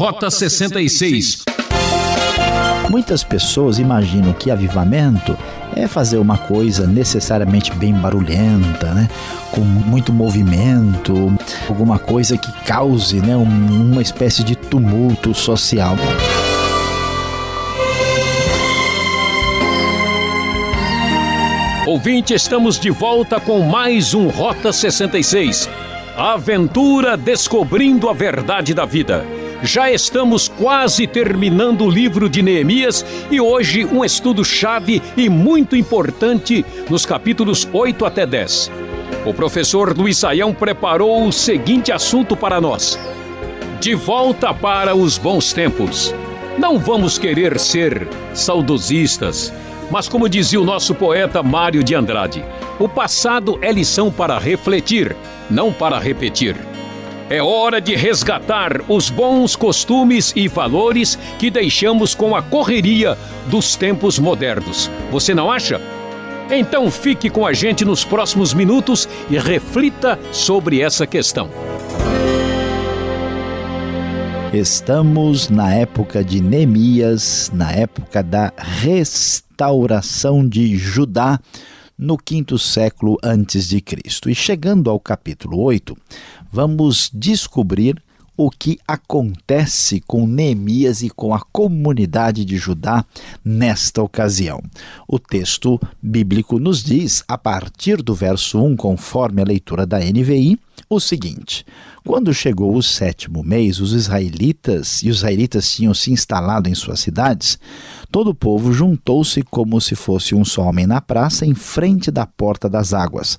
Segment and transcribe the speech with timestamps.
[0.00, 1.44] Rota 66.
[2.88, 5.36] Muitas pessoas imaginam que avivamento
[5.76, 9.10] é fazer uma coisa necessariamente bem barulhenta, né?
[9.50, 11.30] com muito movimento,
[11.68, 13.36] alguma coisa que cause né?
[13.36, 15.96] uma espécie de tumulto social.
[21.86, 25.68] Ouvinte, estamos de volta com mais um Rota 66.
[26.16, 29.39] A aventura descobrindo a verdade da vida.
[29.62, 35.76] Já estamos quase terminando o livro de Neemias e hoje um estudo chave e muito
[35.76, 38.70] importante nos capítulos 8 até 10.
[39.26, 42.98] O professor Luiz Saião preparou o seguinte assunto para nós:
[43.80, 46.14] De volta para os bons tempos.
[46.58, 49.52] Não vamos querer ser saudosistas
[49.90, 52.44] mas, como dizia o nosso poeta Mário de Andrade,
[52.78, 55.16] o passado é lição para refletir,
[55.50, 56.69] não para repetir.
[57.30, 63.16] É hora de resgatar os bons costumes e valores que deixamos com a correria
[63.46, 64.90] dos tempos modernos.
[65.12, 65.80] Você não acha?
[66.50, 71.48] Então fique com a gente nos próximos minutos e reflita sobre essa questão.
[74.52, 81.38] Estamos na época de Neemias, na época da restauração de Judá,
[81.96, 84.28] no quinto século antes de Cristo.
[84.28, 85.96] E chegando ao capítulo 8,
[86.50, 88.02] vamos descobrir
[88.42, 93.04] o que acontece com Neemias e com a comunidade de Judá
[93.44, 94.62] nesta ocasião.
[95.06, 100.58] O texto bíblico nos diz, a partir do verso 1, conforme a leitura da NVI,
[100.88, 101.66] o seguinte:
[102.02, 107.00] Quando chegou o sétimo mês, os israelitas e os israelitas tinham se instalado em suas
[107.00, 107.58] cidades,
[108.10, 112.24] todo o povo juntou-se como se fosse um só homem na praça, em frente da
[112.24, 113.38] porta das águas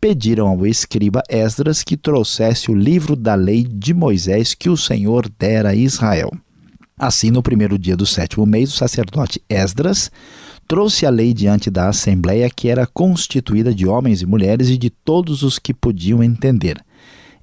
[0.00, 5.30] pediram ao escriba Esdras que trouxesse o livro da lei de Moisés que o Senhor
[5.38, 6.30] dera a Israel.
[6.98, 10.10] Assim, no primeiro dia do sétimo mês, o sacerdote Esdras
[10.66, 14.88] trouxe a lei diante da assembleia, que era constituída de homens e mulheres e de
[14.88, 16.82] todos os que podiam entender.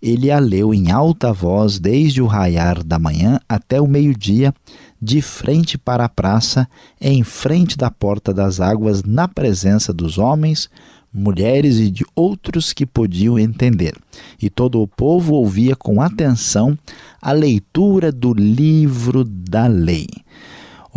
[0.02, 4.54] Ele a leu em alta voz desde o raiar da manhã até o meio-dia,
[5.02, 6.68] de frente para a praça,
[7.02, 10.70] em frente da porta das águas, na presença dos homens,
[11.18, 13.96] mulheres e de outros que podiam entender.
[14.42, 16.78] E todo o povo ouvia com atenção
[17.22, 20.08] a leitura do livro da lei.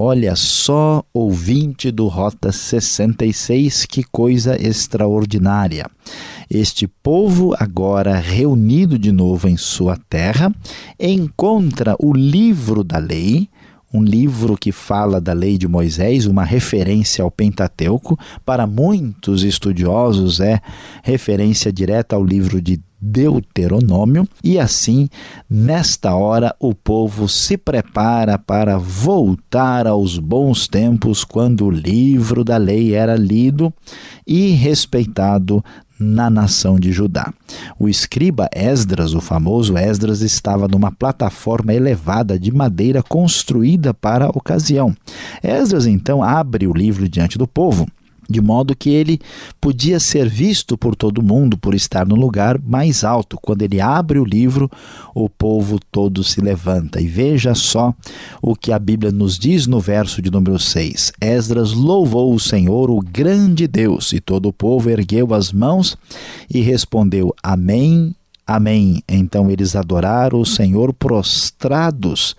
[0.03, 5.85] Olha só, ouvinte do Rota 66, que coisa extraordinária.
[6.49, 10.51] Este povo, agora reunido de novo em sua terra,
[10.99, 13.49] encontra o livro da lei,
[13.93, 20.41] um livro que fala da lei de Moisés, uma referência ao Pentateuco, para muitos estudiosos
[20.41, 20.61] é
[21.03, 25.09] referência direta ao livro de Deuteronômio, e assim,
[25.49, 32.59] nesta hora, o povo se prepara para voltar aos bons tempos quando o livro da
[32.59, 33.73] lei era lido
[34.27, 35.65] e respeitado
[36.01, 37.33] na nação de Judá.
[37.79, 44.31] O escriba Esdras, o famoso Esdras, estava numa plataforma elevada de madeira construída para a
[44.31, 44.97] ocasião.
[45.43, 47.87] Esdras então abre o livro diante do povo
[48.31, 49.21] de modo que ele
[49.61, 53.37] podia ser visto por todo mundo por estar no lugar mais alto.
[53.43, 54.71] Quando ele abre o livro,
[55.15, 57.01] o povo todo se levanta.
[57.01, 57.93] E veja só
[58.41, 61.13] o que a Bíblia nos diz no verso de número 6.
[61.21, 65.97] Esdras louvou o Senhor, o grande Deus, e todo o povo ergueu as mãos
[66.49, 68.15] e respondeu: Amém,
[68.47, 69.01] Amém.
[69.09, 72.35] Então eles adoraram o Senhor prostrados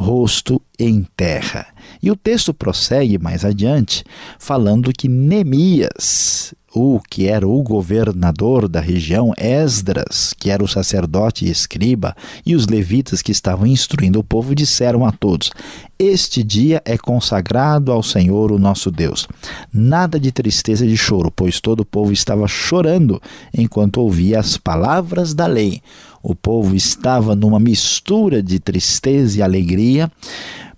[0.00, 1.66] rosto em terra.
[2.02, 4.02] E o texto prossegue mais adiante,
[4.38, 11.44] falando que Neemias, o que era o governador da região, Esdras, que era o sacerdote
[11.44, 12.16] e escriba,
[12.46, 15.50] e os levitas que estavam instruindo o povo, disseram a todos:
[15.98, 19.28] Este dia é consagrado ao Senhor, o nosso Deus.
[19.70, 23.20] Nada de tristeza e de choro, pois todo o povo estava chorando
[23.52, 25.82] enquanto ouvia as palavras da lei.
[26.22, 30.10] O povo estava numa mistura de tristeza e alegria,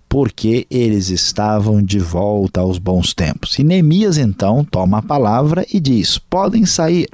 [0.08, 3.58] porque eles estavam de volta aos bons tempos.
[3.58, 7.08] E Neemias então toma a palavra e diz: Podem sair,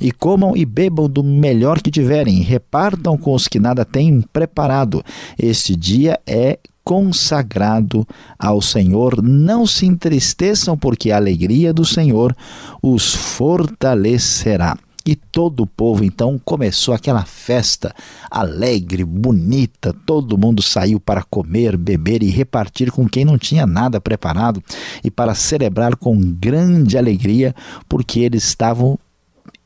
[0.00, 5.04] e comam e bebam do melhor que tiverem, repartam com os que nada têm preparado.
[5.38, 8.08] Este dia é consagrado
[8.38, 9.22] ao Senhor.
[9.22, 12.34] Não se entristeçam, porque a alegria do Senhor
[12.82, 14.78] os fortalecerá.
[15.06, 17.94] E todo o povo então começou aquela festa
[18.30, 19.94] alegre, bonita.
[20.04, 24.62] Todo mundo saiu para comer, beber e repartir com quem não tinha nada preparado
[25.02, 27.54] e para celebrar com grande alegria,
[27.88, 28.98] porque eles estavam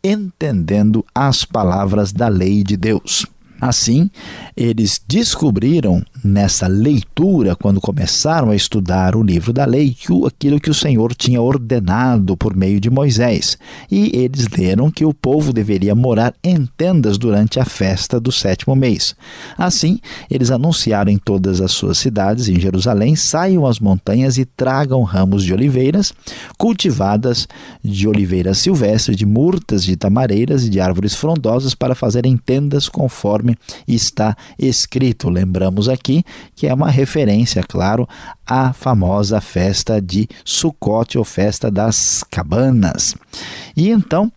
[0.03, 3.27] entendendo as palavras da lei de Deus.
[3.63, 4.11] Assim,
[4.57, 10.69] eles descobriram nessa leitura, quando começaram a estudar o livro da lei, que aquilo que
[10.69, 13.57] o Senhor tinha ordenado por meio de Moisés.
[13.89, 18.75] E eles leram que o povo deveria morar em tendas durante a festa do sétimo
[18.75, 19.15] mês.
[19.57, 25.05] Assim, eles anunciaram em todas as suas cidades, em Jerusalém, saiam às montanhas e tragam
[25.05, 26.13] ramos de oliveiras,
[26.59, 27.47] cultivadas
[27.81, 33.52] de oliveiras silvestres, de murtas, de tamareiras e de árvores frondosas, para fazerem tendas conforme
[33.53, 33.57] conforme
[33.87, 35.29] está escrito.
[35.29, 38.09] Lembramos aqui que é uma referência, claro,
[38.47, 43.15] à famosa festa de Sucote ou festa das cabanas.
[43.77, 44.31] E então,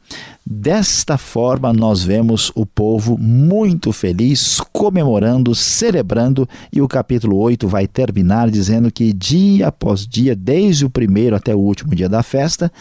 [0.48, 7.88] Desta forma, nós vemos o povo muito feliz, comemorando, celebrando, e o capítulo 8 vai
[7.88, 12.72] terminar dizendo que dia após dia, desde o primeiro até o último dia da festa,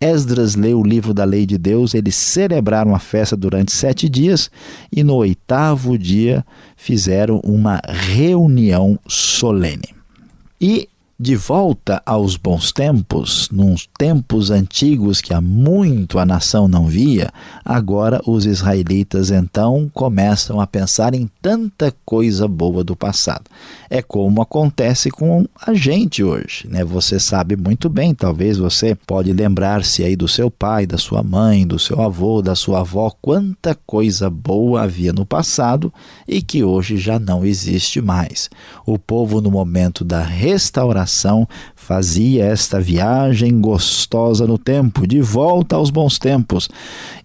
[0.00, 4.50] Esdras leu o livro da lei de Deus, eles celebraram a festa durante sete dias
[4.92, 6.44] e no oitavo dia
[6.76, 9.94] fizeram uma reunião solene.
[10.60, 16.86] E de volta aos bons tempos, nos tempos antigos que há muito a nação não
[16.86, 17.30] via,
[17.64, 23.44] agora os israelitas então começam a pensar em tanta coisa boa do passado.
[23.88, 26.84] É como acontece com a gente hoje, né?
[26.84, 31.66] Você sabe muito bem, talvez você pode lembrar-se aí do seu pai, da sua mãe,
[31.66, 35.90] do seu avô, da sua avó, quanta coisa boa havia no passado
[36.28, 38.50] e que hoje já não existe mais.
[38.84, 41.05] O povo no momento da restauração
[41.74, 46.68] fazia esta viagem gostosa no tempo, de volta aos bons tempos.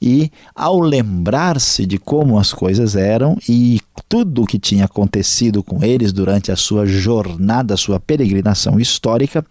[0.01, 5.83] E ao lembrar-se de como as coisas eram e tudo o que tinha acontecido com
[5.83, 9.45] eles durante a sua jornada, sua peregrinação histórica,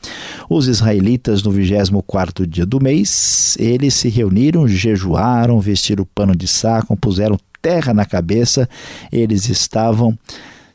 [0.49, 6.97] os israelitas no 24º dia do mês, eles se reuniram, jejuaram, vestiram pano de saco,
[6.97, 8.69] puseram terra na cabeça,
[9.13, 10.19] eles estavam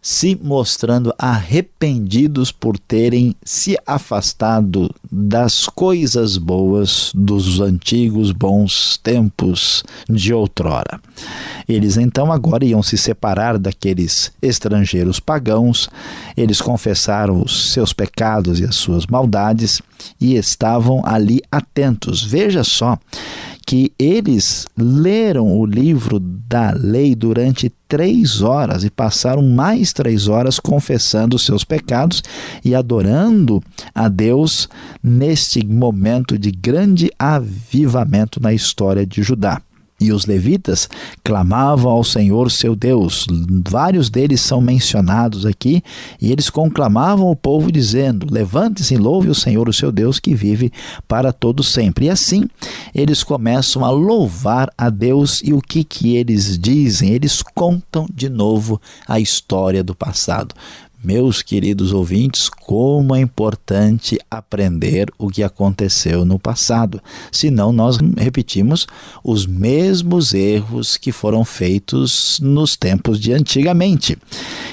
[0.05, 10.31] se mostrando arrependidos por terem se afastado das coisas boas dos antigos bons tempos de
[10.31, 11.01] outrora.
[11.67, 15.89] Eles então agora iam se separar daqueles estrangeiros pagãos,
[16.37, 19.81] eles confessaram os seus pecados e as suas maldades
[20.21, 22.23] e estavam ali atentos.
[22.23, 22.95] Veja só
[23.65, 30.59] que eles leram o livro da lei durante três horas e passaram mais três horas
[30.59, 32.21] confessando seus pecados
[32.63, 33.63] e adorando
[33.93, 34.69] a Deus
[35.01, 39.61] neste momento de grande avivamento na história de Judá.
[40.05, 40.89] E os levitas
[41.23, 43.25] clamavam ao Senhor seu Deus.
[43.67, 45.83] Vários deles são mencionados aqui,
[46.21, 50.33] e eles conclamavam o povo, dizendo: Levante-se e louve o Senhor, o seu Deus, que
[50.33, 50.71] vive
[51.07, 52.05] para todo sempre.
[52.05, 52.45] E assim
[52.93, 57.11] eles começam a louvar a Deus, e o que, que eles dizem?
[57.11, 60.55] Eles contam de novo a história do passado.
[61.05, 66.99] Meus queridos ouvintes, como é importante aprender o que aconteceu no passado,
[67.31, 68.87] senão nós repetimos
[69.23, 74.17] os mesmos erros que foram feitos nos tempos de antigamente.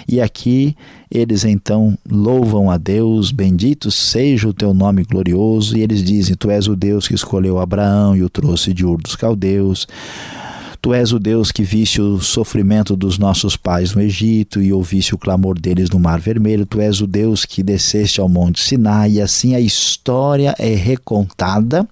[0.08, 0.74] E aqui
[1.10, 6.50] eles então louvam a Deus, bendito seja o teu nome glorioso, e eles dizem: Tu
[6.50, 9.86] és o Deus que escolheu Abraão e o trouxe de Ur dos Caldeus.
[10.82, 15.14] Tu és o Deus que viste o sofrimento dos nossos pais no Egito e ouviste
[15.14, 16.66] o clamor deles no Mar Vermelho.
[16.66, 19.12] Tu és o Deus que desceste ao Monte Sinai.
[19.12, 21.88] E assim a história é recontada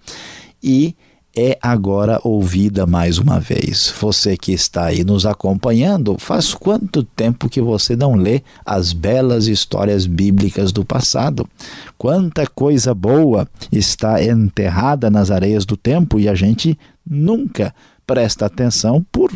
[0.60, 0.96] e
[1.36, 3.92] é agora ouvida mais uma vez.
[4.00, 9.46] Você que está aí nos acompanhando, faz quanto tempo que você não lê as belas
[9.46, 11.48] histórias bíblicas do passado?
[11.96, 17.74] Quanta coisa boa está enterrada nas areias do tempo e a gente nunca
[18.06, 19.30] presta atenção por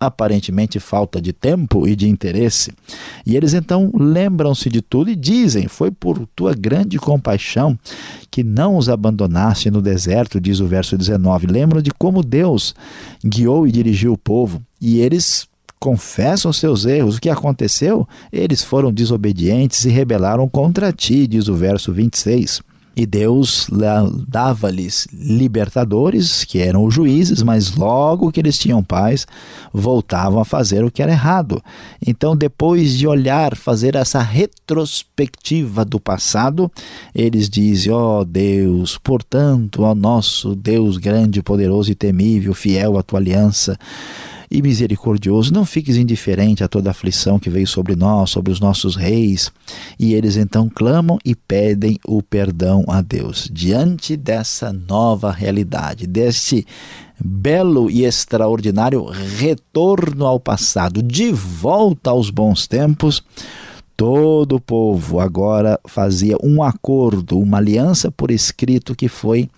[0.00, 2.72] aparentemente falta de tempo e de interesse.
[3.26, 7.78] E eles então lembram-se de tudo e dizem: Foi por tua grande compaixão
[8.30, 11.46] que não os abandonaste no deserto, diz o verso 19.
[11.46, 12.74] Lembram de como Deus
[13.22, 14.62] guiou e dirigiu o povo.
[14.80, 15.46] E eles
[15.78, 17.16] confessam seus erros.
[17.16, 18.08] O que aconteceu?
[18.32, 22.62] Eles foram desobedientes e rebelaram contra ti, diz o verso 26.
[22.96, 23.68] E Deus
[24.28, 29.26] dava-lhes libertadores, que eram os juízes, mas logo que eles tinham paz,
[29.72, 31.62] voltavam a fazer o que era errado.
[32.04, 36.70] Então, depois de olhar, fazer essa retrospectiva do passado,
[37.14, 43.02] eles dizem: Ó oh Deus, portanto, ó nosso Deus grande, poderoso e temível, fiel à
[43.02, 43.78] tua aliança
[44.50, 48.96] e misericordioso, não fiques indiferente a toda aflição que veio sobre nós, sobre os nossos
[48.96, 49.52] reis.
[49.98, 53.48] E eles então clamam e pedem o perdão a Deus.
[53.52, 56.66] Diante dessa nova realidade, deste
[57.22, 63.22] belo e extraordinário retorno ao passado, de volta aos bons tempos,
[63.96, 69.48] todo o povo agora fazia um acordo, uma aliança por escrito que foi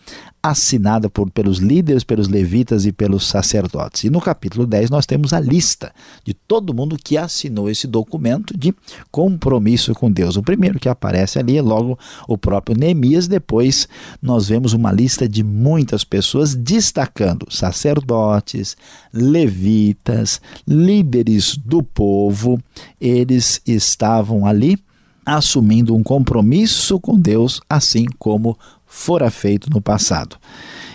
[0.42, 4.02] assinada por, pelos líderes, pelos levitas e pelos sacerdotes.
[4.02, 5.94] E no capítulo 10 nós temos a lista
[6.24, 8.74] de todo mundo que assinou esse documento de
[9.10, 10.36] compromisso com Deus.
[10.36, 11.96] O primeiro que aparece ali é logo
[12.26, 13.88] o próprio Neemias, depois
[14.20, 18.76] nós vemos uma lista de muitas pessoas destacando sacerdotes,
[19.12, 22.60] levitas, líderes do povo,
[23.00, 24.76] eles estavam ali
[25.24, 28.58] assumindo um compromisso com Deus, assim como
[28.92, 30.36] fora feito no passado.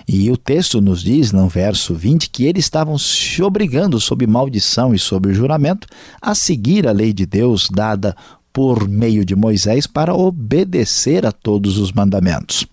[0.07, 4.93] E o texto nos diz, no verso 20, que eles estavam se obrigando, sob maldição
[4.93, 5.87] e sob juramento,
[6.21, 8.15] a seguir a lei de Deus dada
[8.53, 12.65] por meio de Moisés para obedecer a todos os mandamentos.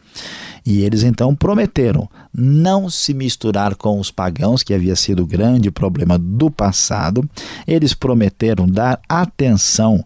[0.65, 5.71] E eles então prometeram não se misturar com os pagãos, que havia sido o grande
[5.71, 7.29] problema do passado.
[7.67, 10.05] Eles prometeram dar atenção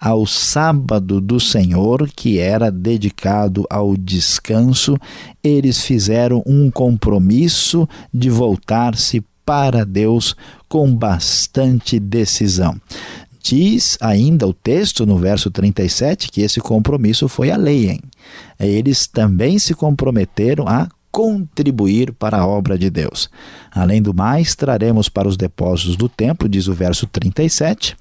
[0.00, 4.96] ao sábado do Senhor, que era dedicado ao descanso,
[5.42, 10.36] eles fizeram um compromisso de voltar-se para Deus
[10.68, 12.78] com bastante decisão.
[13.42, 17.88] Diz ainda o texto no verso 37 que esse compromisso foi a lei.
[17.88, 18.00] Hein?
[18.60, 23.30] Eles também se comprometeram a contribuir para a obra de Deus.
[23.72, 27.96] Além do mais, traremos para os depósitos do templo, diz o verso 37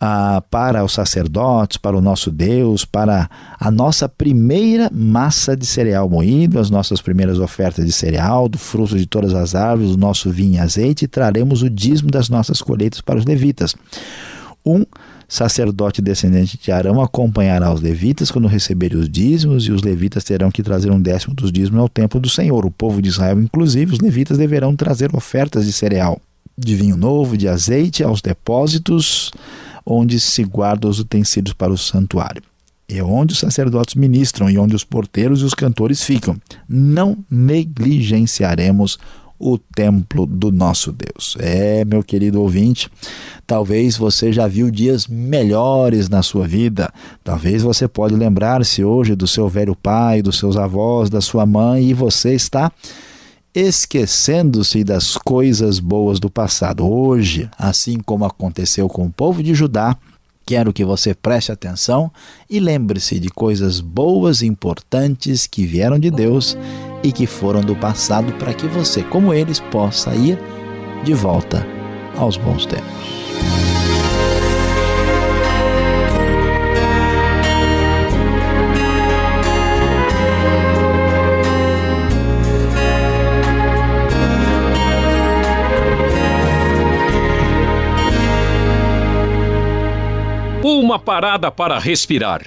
[0.00, 3.28] ah, para os sacerdotes, para o nosso Deus, para
[3.58, 8.96] a nossa primeira massa de cereal moído, as nossas primeiras ofertas de cereal, do fruto
[8.96, 12.62] de todas as árvores, do nosso vinho e azeite, e traremos o dízimo das nossas
[12.62, 13.74] colheitas para os levitas.
[14.64, 14.84] Um
[15.28, 20.50] sacerdote descendente de Arão acompanhará os levitas quando receberem os dízimos, e os levitas terão
[20.50, 22.64] que trazer um décimo dos dízimos ao templo do Senhor.
[22.64, 26.20] O povo de Israel, inclusive, os levitas deverão trazer ofertas de cereal,
[26.56, 29.32] de vinho novo, de azeite aos depósitos
[29.88, 32.42] onde se guardam os utensílios para o santuário.
[32.86, 36.36] É onde os sacerdotes ministram e onde os porteiros e os cantores ficam.
[36.68, 38.98] Não negligenciaremos
[39.38, 41.36] o templo do nosso Deus.
[41.38, 42.90] É, meu querido ouvinte,
[43.46, 46.92] talvez você já viu dias melhores na sua vida.
[47.22, 51.84] Talvez você pode lembrar-se hoje do seu velho pai, dos seus avós, da sua mãe
[51.84, 52.72] e você está
[53.54, 56.86] esquecendo-se das coisas boas do passado.
[56.86, 59.96] Hoje, assim como aconteceu com o povo de Judá,
[60.46, 62.10] quero que você preste atenção
[62.48, 66.56] e lembre-se de coisas boas e importantes que vieram de Deus
[67.02, 70.38] e que foram do passado para que você, como eles, possa ir
[71.04, 71.66] de volta
[72.16, 73.17] aos bons tempos.
[90.98, 92.42] Parada para respirar.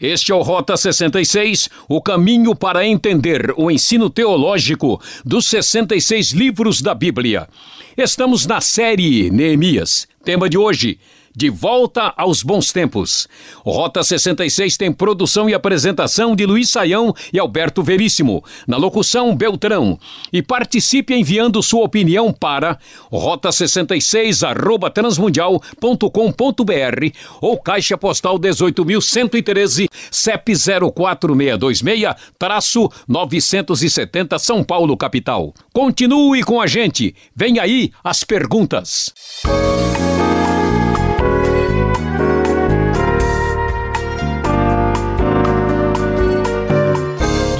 [0.00, 6.82] Este é o Rota 66, o caminho para entender o ensino teológico dos 66 livros
[6.82, 7.48] da Bíblia.
[7.96, 10.08] Estamos na série Neemias.
[10.24, 10.98] Tema de hoje:
[11.36, 13.28] de volta aos bons tempos.
[13.64, 18.44] Rota 66 tem produção e apresentação de Luiz Saião e Alberto Veríssimo.
[18.66, 19.98] Na locução, Beltrão.
[20.32, 22.78] E participe enviando sua opinião para
[23.12, 27.06] rota66 arroba transmundial.com.br
[27.40, 30.52] ou Caixa Postal 18.113 CEP
[30.94, 35.52] 04626 traço 970 São Paulo, capital.
[35.72, 37.14] Continue com a gente.
[37.34, 39.12] Vem aí as perguntas.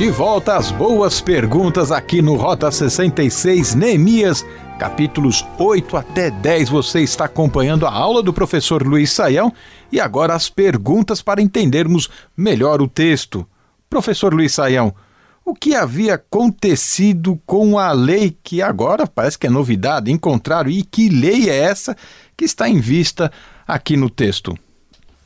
[0.04, 4.44] De volta às boas perguntas aqui no Rota 66, Neemias,
[4.78, 6.68] capítulos 8 até 10.
[6.68, 9.50] Você está acompanhando a aula do professor Luiz Saião
[9.90, 13.48] e agora as perguntas para entendermos melhor o texto.
[13.88, 14.94] Professor Luiz Saião,
[15.42, 20.82] o que havia acontecido com a lei que agora parece que é novidade, encontraram e
[20.82, 21.96] que lei é essa
[22.36, 23.32] que está em vista
[23.66, 24.54] aqui no texto?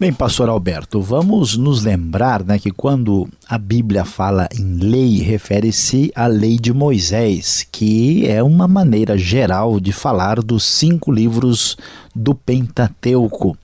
[0.01, 6.13] Bem, pastor Alberto, vamos nos lembrar né, que quando a Bíblia fala em lei, refere-se
[6.15, 11.77] à lei de Moisés, que é uma maneira geral de falar dos cinco livros
[12.15, 13.59] do Pentateuco: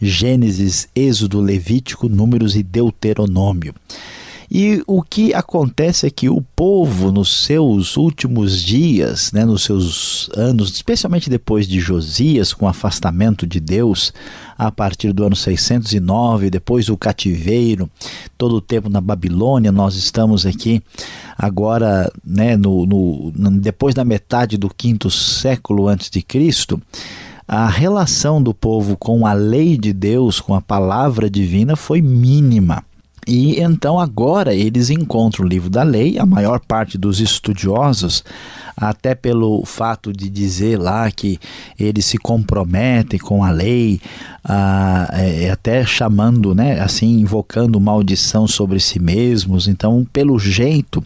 [0.00, 3.74] Gênesis, Êxodo, Levítico, Números e Deuteronômio.
[4.56, 10.30] E o que acontece é que o povo, nos seus últimos dias, né, nos seus
[10.32, 14.12] anos, especialmente depois de Josias, com o afastamento de Deus,
[14.56, 17.90] a partir do ano 609, depois o cativeiro,
[18.38, 20.80] todo o tempo na Babilônia, nós estamos aqui
[21.36, 26.80] agora, né, no, no, depois da metade do quinto século antes de Cristo,
[27.48, 32.84] a relação do povo com a lei de Deus, com a palavra divina, foi mínima.
[33.26, 38.22] E então agora eles encontram o livro da lei, a maior parte dos estudiosos,
[38.76, 41.38] até pelo fato de dizer lá que
[41.78, 44.00] eles se comprometem com a lei,
[44.44, 49.68] ah, é, até chamando, né, assim, invocando maldição sobre si mesmos.
[49.68, 51.02] Então, pelo jeito,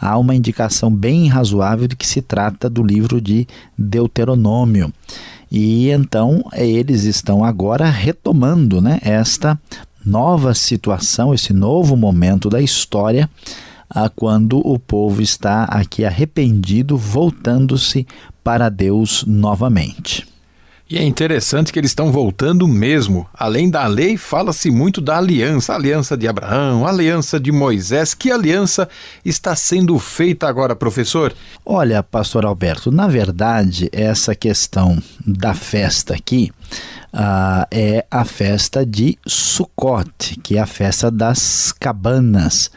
[0.00, 3.46] há uma indicação bem razoável de que se trata do livro de
[3.78, 4.92] Deuteronômio.
[5.50, 9.58] E então eles estão agora retomando né, esta
[10.04, 13.28] nova situação, esse novo momento da história,
[13.88, 18.06] a quando o povo está aqui arrependido, voltando-se
[18.42, 20.30] para Deus novamente.
[20.90, 23.24] E é interessante que eles estão voltando mesmo.
[23.32, 28.12] Além da lei, fala-se muito da aliança, a aliança de Abraão, a aliança de Moisés.
[28.12, 28.88] Que aliança
[29.24, 31.32] está sendo feita agora, professor?
[31.64, 36.50] Olha, pastor Alberto, na verdade, essa questão da festa aqui
[37.12, 42.70] uh, é a festa de Sukkot, que é a festa das cabanas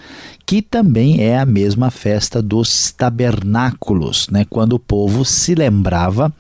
[0.46, 4.46] que também é a mesma festa dos tabernáculos, né?
[4.50, 6.34] quando o povo se lembrava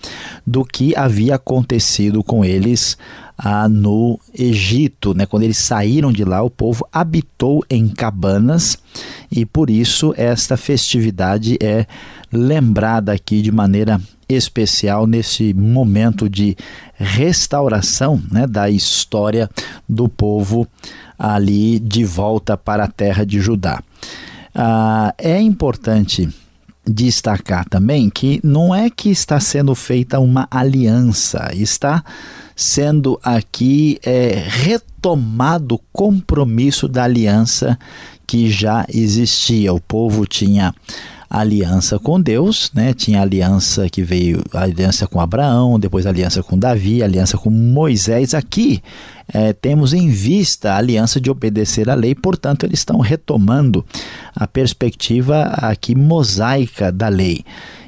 [0.46, 2.98] do que havia acontecido com eles
[3.38, 5.14] ah, no Egito.
[5.14, 5.26] Né?
[5.26, 8.78] Quando eles saíram de lá, o povo habitou em cabanas
[9.32, 11.86] e por isso esta festividade é
[12.32, 16.56] lembrada aqui de maneira especial nesse momento de
[16.96, 19.50] restauração né, da história
[19.88, 20.68] do povo
[21.18, 23.82] ali de volta para a terra de Judá.
[24.53, 26.30] Ah, é importante
[26.86, 32.03] destacar também que não é que está sendo feita uma aliança, está
[32.56, 37.80] sendo aqui é, retomado o compromisso da aliança
[38.27, 39.74] que já existia.
[39.74, 40.74] O povo tinha
[41.34, 42.94] aliança com Deus, né?
[42.94, 48.36] Tinha aliança que veio, aliança com Abraão, depois aliança com Davi, aliança com Moisés.
[48.36, 48.84] Aqui
[49.34, 53.84] é, temos em vista a aliança de obedecer à lei, portanto, eles estão retomando
[54.36, 57.43] a perspectiva aqui mosaica da lei.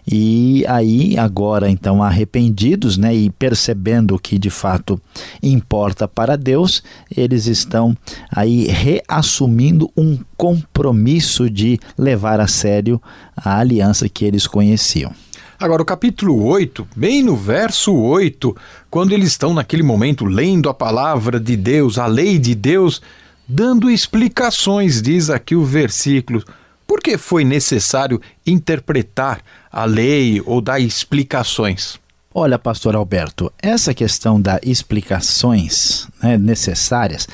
[0.08, 5.02] E aí, agora, então, arrependidos né, e percebendo o que de fato
[5.42, 6.84] importa para Deus,
[7.16, 7.98] eles estão
[8.32, 13.02] aí reassumindo um compromisso de levar a sério
[13.36, 15.12] a aliança que eles conheciam.
[15.58, 18.56] Agora, o capítulo 8, bem no verso 8,
[18.92, 23.02] quando eles estão naquele momento lendo a palavra de Deus, a lei de Deus,
[23.48, 26.44] dando explicações, diz aqui o versículo.
[26.88, 32.00] Por que foi necessário interpretar a lei ou dar explicações?
[32.34, 37.28] Olha, pastor Alberto, essa questão das explicações né, necessárias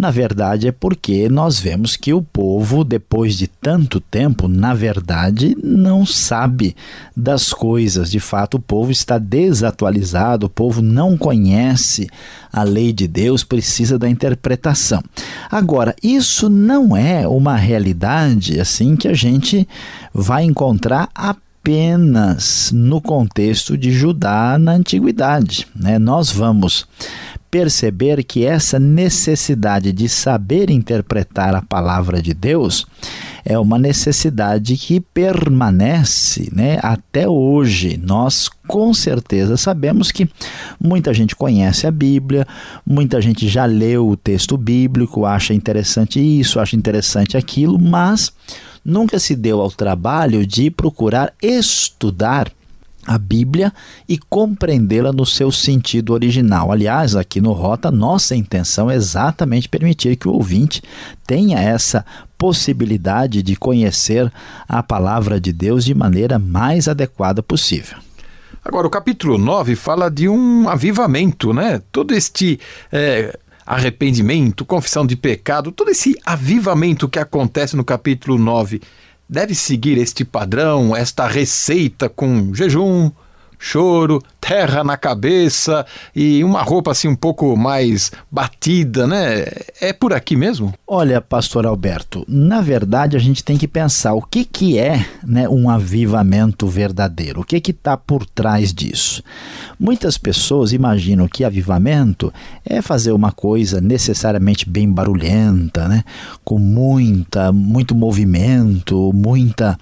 [0.00, 5.54] na verdade, é porque nós vemos que o povo, depois de tanto tempo, na verdade,
[5.62, 6.74] não sabe
[7.14, 8.10] das coisas.
[8.10, 12.08] De fato, o povo está desatualizado, o povo não conhece
[12.50, 15.02] a lei de Deus, precisa da interpretação.
[15.50, 19.68] Agora, isso não é uma realidade assim que a gente
[20.14, 25.66] vai encontrar apenas no contexto de Judá na antiguidade.
[25.76, 25.98] Né?
[25.98, 26.86] Nós vamos
[27.50, 32.86] perceber que essa necessidade de saber interpretar a palavra de Deus
[33.44, 37.98] é uma necessidade que permanece né, até hoje.
[38.02, 40.28] Nós com certeza sabemos que
[40.80, 42.46] muita gente conhece a Bíblia,
[42.86, 48.32] muita gente já leu o texto bíblico, acha interessante isso, acha interessante aquilo, mas
[48.84, 52.52] nunca se deu ao trabalho de procurar estudar
[53.06, 53.72] a Bíblia
[54.08, 56.70] e compreendê-la no seu sentido original.
[56.70, 60.82] Aliás, aqui no Rota, nossa intenção é exatamente permitir que o ouvinte
[61.26, 62.04] tenha essa
[62.36, 64.32] possibilidade de conhecer
[64.68, 67.98] a palavra de Deus de maneira mais adequada possível.
[68.64, 71.80] Agora, o capítulo 9 fala de um avivamento, né?
[71.90, 72.60] Todo este.
[72.92, 73.38] É
[73.70, 78.82] arrependimento, confissão de pecado, todo esse avivamento que acontece no capítulo 9
[79.30, 83.12] deve seguir este padrão, esta receita com jejum,
[83.56, 89.44] choro, terra na cabeça e uma roupa assim um pouco mais batida, né?
[89.80, 90.74] É por aqui mesmo?
[90.84, 95.48] Olha, pastor Alberto, na verdade a gente tem que pensar o que, que é né,
[95.48, 99.22] um avivamento verdadeiro, o que está por trás disso.
[99.78, 102.34] Muitas pessoas imaginam que avivamento
[102.66, 106.02] é fazer uma coisa necessariamente bem barulhenta, né?
[106.44, 109.78] com muita, muito movimento, muita,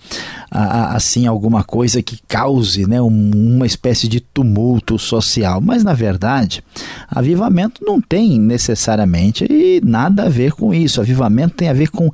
[0.50, 5.60] assim, alguma coisa que cause né, uma espécie de tumulto tumulto social.
[5.60, 6.62] Mas, na verdade,
[7.08, 11.00] avivamento não tem necessariamente nada a ver com isso.
[11.00, 12.10] Avivamento tem a ver com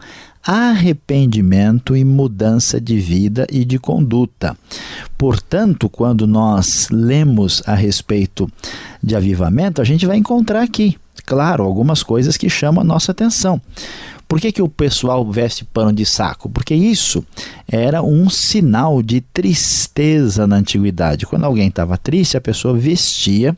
[0.46, 4.54] arrependimento e mudança de vida e de conduta.
[5.16, 8.50] Portanto, quando nós lemos a respeito
[9.02, 13.58] de avivamento, a gente vai encontrar aqui, claro, algumas coisas que chamam a nossa atenção.
[14.26, 16.48] Por que, que o pessoal veste pano de saco?
[16.48, 17.24] Porque isso
[17.68, 21.26] era um sinal de tristeza na antiguidade.
[21.26, 23.56] Quando alguém estava triste, a pessoa vestia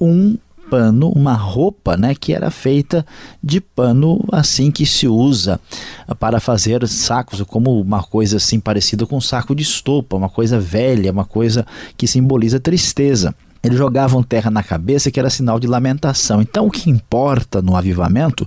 [0.00, 0.36] um
[0.70, 3.06] pano, uma roupa, né, que era feita
[3.42, 5.60] de pano assim que se usa
[6.18, 10.58] para fazer sacos, como uma coisa assim parecida com um saco de estopa, uma coisa
[10.58, 13.34] velha, uma coisa que simboliza tristeza.
[13.64, 16.42] Eles jogavam terra na cabeça, que era sinal de lamentação.
[16.42, 18.46] Então, o que importa no avivamento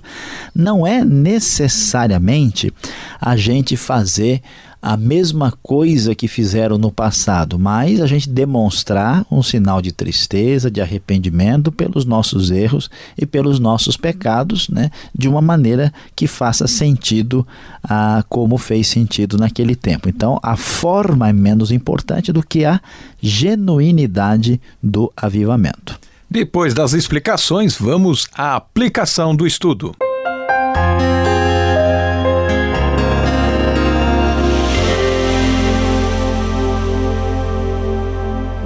[0.54, 2.72] não é necessariamente
[3.20, 4.40] a gente fazer
[4.80, 10.70] a mesma coisa que fizeram no passado, mas a gente demonstrar um sinal de tristeza,
[10.70, 16.66] de arrependimento pelos nossos erros e pelos nossos pecados, né, de uma maneira que faça
[16.66, 17.46] sentido
[17.82, 20.08] a como fez sentido naquele tempo.
[20.08, 22.80] Então, a forma é menos importante do que a
[23.20, 25.98] genuinidade do avivamento.
[26.30, 29.94] Depois das explicações, vamos à aplicação do estudo.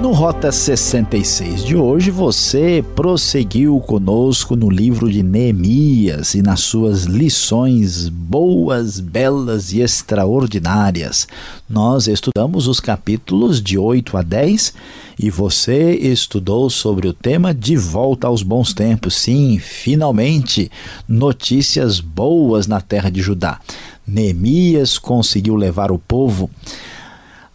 [0.03, 7.05] No Rota 66 de hoje, você prosseguiu conosco no livro de Neemias e nas suas
[7.05, 11.25] lições boas, belas e extraordinárias.
[11.69, 14.73] Nós estudamos os capítulos de 8 a 10
[15.17, 19.15] e você estudou sobre o tema de volta aos bons tempos.
[19.15, 20.69] Sim, finalmente,
[21.07, 23.57] notícias boas na terra de Judá.
[24.05, 26.49] Neemias conseguiu levar o povo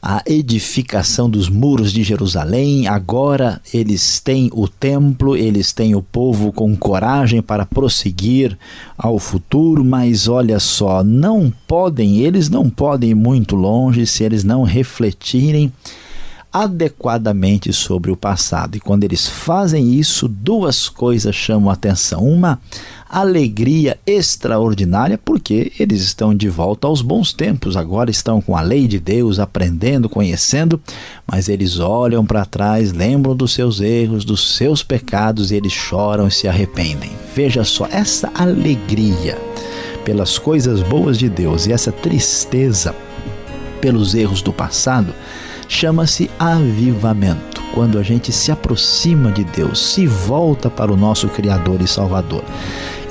[0.02, 2.86] a edificação dos muros de Jerusalém.
[2.86, 8.56] Agora eles têm o templo, eles têm o povo com coragem para prosseguir
[8.96, 14.44] ao futuro, mas olha só, não podem, eles não podem ir muito longe se eles
[14.44, 15.72] não refletirem
[16.52, 18.76] adequadamente sobre o passado.
[18.76, 22.24] E quando eles fazem isso, duas coisas chamam a atenção.
[22.24, 22.60] Uma,
[23.08, 28.86] alegria extraordinária, porque eles estão de volta aos bons tempos, agora estão com a lei
[28.86, 30.80] de Deus, aprendendo, conhecendo,
[31.26, 36.28] mas eles olham para trás, lembram dos seus erros, dos seus pecados e eles choram
[36.28, 37.10] e se arrependem.
[37.34, 39.38] Veja só, essa alegria
[40.04, 42.94] pelas coisas boas de Deus e essa tristeza
[43.80, 45.14] pelos erros do passado
[45.68, 47.62] chama-se avivamento.
[47.74, 52.42] Quando a gente se aproxima de Deus, se volta para o nosso Criador e Salvador.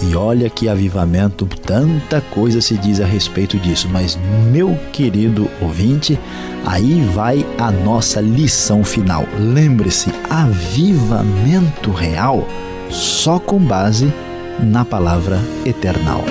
[0.01, 4.17] E olha que avivamento, tanta coisa se diz a respeito disso, mas
[4.51, 6.19] meu querido ouvinte,
[6.65, 9.25] aí vai a nossa lição final.
[9.39, 12.45] Lembre-se, avivamento real
[12.89, 14.11] só com base
[14.59, 16.23] na palavra eternal.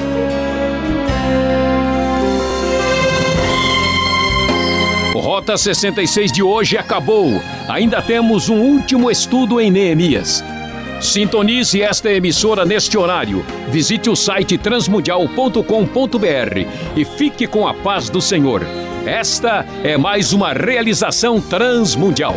[5.46, 7.40] Rota 66 de hoje acabou.
[7.68, 10.42] Ainda temos um último estudo em Neemias.
[11.00, 13.46] Sintonize esta emissora neste horário.
[13.68, 18.62] Visite o site transmundial.com.br e fique com a paz do Senhor.
[19.06, 22.34] Esta é mais uma realização transmundial.